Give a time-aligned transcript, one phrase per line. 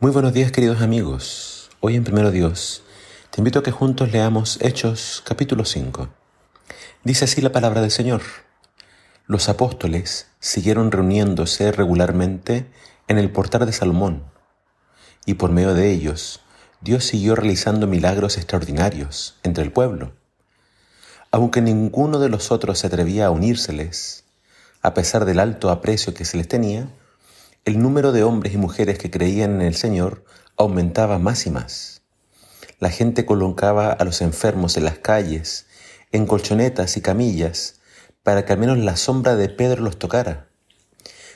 [0.00, 1.70] Muy buenos días queridos amigos.
[1.80, 2.84] Hoy en Primero Dios
[3.32, 6.08] te invito a que juntos leamos Hechos capítulo 5.
[7.02, 8.22] Dice así la palabra del Señor.
[9.26, 12.70] Los apóstoles siguieron reuniéndose regularmente
[13.08, 14.22] en el portal de Salomón
[15.26, 16.42] y por medio de ellos
[16.80, 20.12] Dios siguió realizando milagros extraordinarios entre el pueblo.
[21.32, 24.22] Aunque ninguno de los otros se atrevía a unírseles,
[24.80, 26.88] a pesar del alto aprecio que se les tenía,
[27.64, 30.24] el número de hombres y mujeres que creían en el Señor
[30.56, 32.02] aumentaba más y más.
[32.80, 35.66] La gente colocaba a los enfermos en las calles,
[36.12, 37.80] en colchonetas y camillas,
[38.22, 40.48] para que al menos la sombra de Pedro los tocara.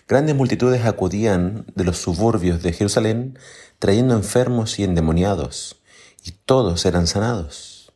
[0.09, 3.39] Grandes multitudes acudían de los suburbios de Jerusalén
[3.79, 5.83] trayendo enfermos y endemoniados,
[6.25, 7.93] y todos eran sanados.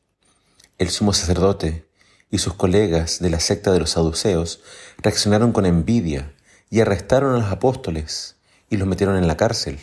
[0.79, 1.87] El sumo sacerdote
[2.31, 4.61] y sus colegas de la secta de los saduceos
[4.99, 6.35] reaccionaron con envidia
[6.71, 8.37] y arrestaron a los apóstoles
[8.71, 9.79] y los metieron en la cárcel.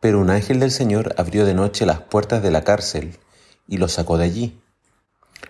[0.00, 3.18] Pero un ángel del Señor abrió de noche las puertas de la cárcel
[3.66, 4.60] y los sacó de allí.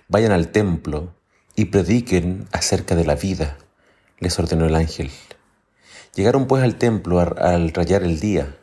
[0.08, 1.14] Vayan al templo
[1.56, 3.58] y prediquen acerca de la vida,
[4.18, 5.10] les ordenó el ángel.
[6.14, 8.56] Llegaron pues al templo al rayar el día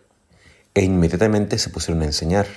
[0.74, 2.48] e inmediatamente se pusieron a enseñar.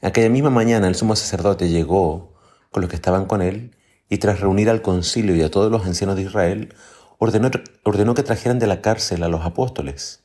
[0.00, 2.32] Aquella misma mañana el sumo sacerdote llegó
[2.70, 3.74] con los que estaban con él
[4.08, 6.74] y tras reunir al concilio y a todos los ancianos de Israel,
[7.18, 10.24] ordenó, que trajeran de la cárcel a los apóstoles.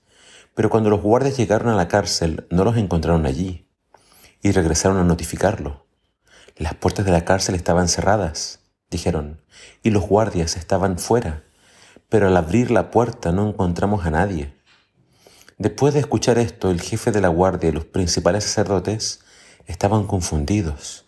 [0.56, 3.68] Pero cuando los guardias llegaron a la cárcel, no los encontraron allí
[4.42, 5.86] y regresaron a notificarlo.
[6.56, 8.60] Las puertas de la cárcel estaban cerradas,
[8.92, 9.42] dijeron,
[9.82, 11.44] y los guardias estaban fuera,
[12.10, 14.54] pero al abrir la puerta no encontramos a nadie.
[15.58, 19.22] Después de escuchar esto, el jefe de la guardia y los principales sacerdotes
[19.66, 21.06] estaban confundidos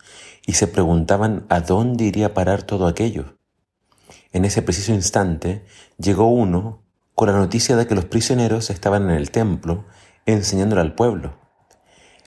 [0.48, 3.35] y se preguntaban a dónde iría a parar todo aquello.
[4.36, 5.66] En ese preciso instante
[5.98, 6.84] llegó uno
[7.14, 9.86] con la noticia de que los prisioneros estaban en el templo
[10.26, 11.38] enseñándole al pueblo.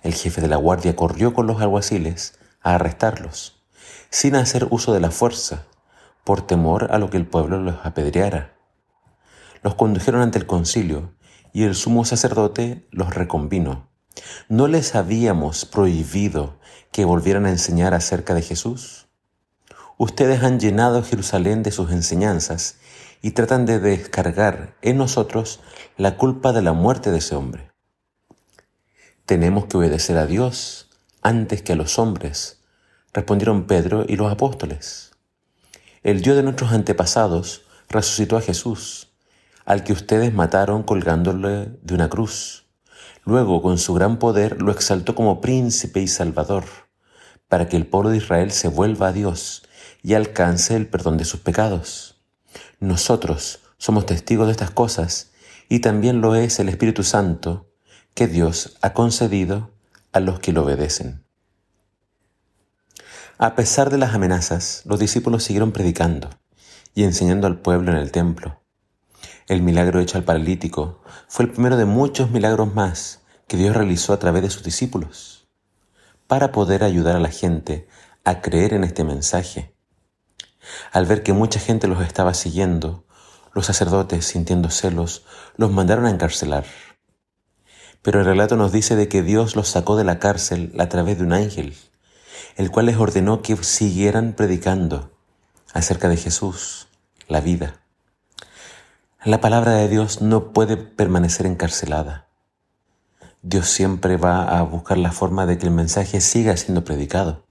[0.02, 3.62] El jefe de la guardia corrió con los alguaciles a arrestarlos,
[4.08, 5.66] sin hacer uso de la fuerza,
[6.24, 8.54] por temor a lo que el pueblo los apedreara.
[9.62, 11.12] Los condujeron ante el concilio
[11.52, 13.91] y el sumo sacerdote los reconvino.
[14.48, 16.58] ¿No les habíamos prohibido
[16.91, 19.07] que volvieran a enseñar acerca de Jesús?
[20.00, 22.76] Ustedes han llenado Jerusalén de sus enseñanzas
[23.20, 25.59] y tratan de descargar en nosotros
[25.97, 27.72] la culpa de la muerte de ese hombre.
[29.26, 30.88] Tenemos que obedecer a Dios
[31.20, 32.60] antes que a los hombres,
[33.12, 35.10] respondieron Pedro y los apóstoles.
[36.04, 39.12] El Dios de nuestros antepasados resucitó a Jesús,
[39.65, 42.66] al que ustedes mataron colgándole de una cruz.
[43.25, 46.66] Luego, con su gran poder, lo exaltó como príncipe y salvador,
[47.48, 49.65] para que el pueblo de Israel se vuelva a Dios
[50.03, 52.22] y alcance el perdón de sus pecados.
[52.81, 55.31] Nosotros somos testigos de estas cosas
[55.69, 57.70] y también lo es el Espíritu Santo
[58.14, 59.70] que Dios ha concedido
[60.12, 61.25] a los que lo obedecen.
[63.38, 66.30] A pesar de las amenazas, los discípulos siguieron predicando
[66.94, 68.60] y enseñando al pueblo en el templo.
[69.47, 74.12] El milagro hecho al paralítico fue el primero de muchos milagros más que Dios realizó
[74.12, 75.48] a través de sus discípulos
[76.26, 77.88] para poder ayudar a la gente
[78.25, 79.78] a creer en este mensaje
[80.92, 83.04] al ver que mucha gente los estaba siguiendo,
[83.54, 85.24] los sacerdotes, sintiendo celos,
[85.56, 86.64] los mandaron a encarcelar.
[88.02, 91.18] Pero el relato nos dice de que Dios los sacó de la cárcel a través
[91.18, 91.76] de un ángel,
[92.56, 95.10] el cual les ordenó que siguieran predicando
[95.72, 96.88] acerca de Jesús,
[97.26, 97.80] la vida.
[99.24, 102.28] La palabra de Dios no puede permanecer encarcelada.
[103.42, 107.44] Dios siempre va a buscar la forma de que el mensaje siga siendo predicado.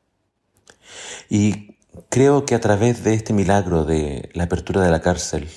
[1.29, 1.76] Y
[2.09, 5.49] Creo que a través de este milagro de la apertura de la cárcel,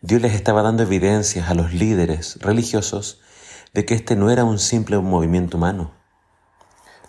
[0.00, 3.20] Dios les estaba dando evidencias a los líderes religiosos
[3.74, 5.92] de que este no era un simple movimiento humano.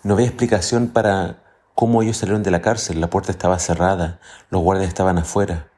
[0.02, 1.42] No había explicación para
[1.74, 4.20] cómo ellos salieron de la cárcel, la puerta estaba cerrada,
[4.50, 5.70] los guardias estaban afuera.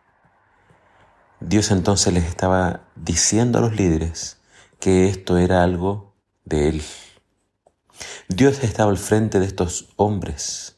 [1.41, 4.39] Dios entonces les estaba diciendo a los líderes
[4.81, 6.83] que esto era algo de Él.
[8.29, 10.78] Dios estaba al frente de estos hombres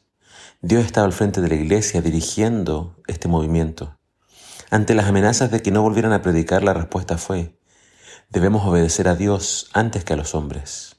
[0.63, 3.97] Dios estaba al frente de la iglesia dirigiendo este movimiento.
[4.69, 7.57] Ante las amenazas de que no volvieran a predicar, la respuesta fue,
[8.29, 10.97] debemos obedecer a Dios antes que a los hombres.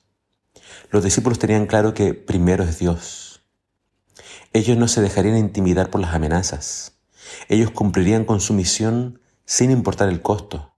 [0.90, 3.44] Los discípulos tenían claro que primero es Dios.
[4.52, 6.98] Ellos no se dejarían intimidar por las amenazas.
[7.48, 10.74] Ellos cumplirían con su misión sin importar el costo.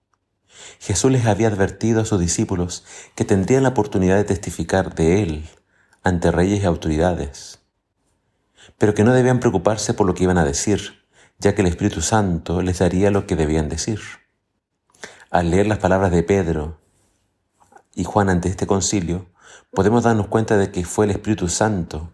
[0.79, 2.85] Jesús les había advertido a sus discípulos
[3.15, 5.49] que tendrían la oportunidad de testificar de Él
[6.03, 7.64] ante reyes y autoridades
[8.79, 11.05] pero que no debían preocuparse por lo que iban a decir,
[11.39, 14.01] ya que el Espíritu Santo les daría lo que debían decir.
[15.31, 16.79] Al leer las palabras de Pedro
[17.95, 19.27] y Juan ante este concilio,
[19.73, 22.13] podemos darnos cuenta de que fue el Espíritu Santo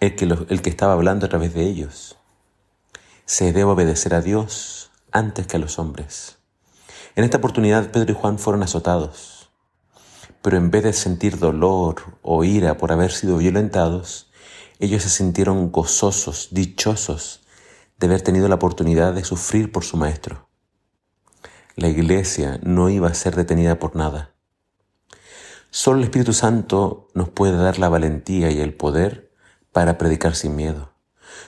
[0.00, 2.16] el que, el que estaba hablando a través de ellos.
[3.24, 6.38] Se debe obedecer a Dios antes que a los hombres.
[7.16, 9.50] En esta oportunidad Pedro y Juan fueron azotados,
[10.42, 14.27] pero en vez de sentir dolor o ira por haber sido violentados,
[14.78, 17.42] ellos se sintieron gozosos, dichosos
[17.98, 20.48] de haber tenido la oportunidad de sufrir por su Maestro.
[21.74, 24.34] La iglesia no iba a ser detenida por nada.
[25.70, 29.32] Solo el Espíritu Santo nos puede dar la valentía y el poder
[29.72, 30.92] para predicar sin miedo.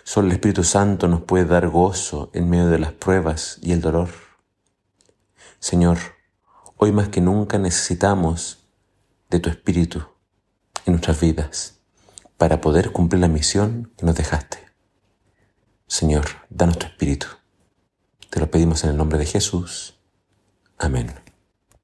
[0.02, 3.80] Solo el Espíritu Santo nos puede dar gozo en medio de las pruebas y el
[3.80, 4.10] dolor.
[5.58, 5.98] Señor,
[6.76, 8.68] hoy más que nunca necesitamos
[9.30, 10.02] de tu Espíritu
[10.84, 11.79] en nuestras vidas
[12.40, 14.64] para poder cumplir la misión que nos dejaste.
[15.86, 17.26] Señor, danos tu Espíritu.
[18.30, 20.00] Te lo pedimos en el nombre de Jesús.
[20.78, 21.12] Amén.